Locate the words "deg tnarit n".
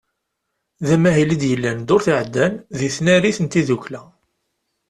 2.77-3.45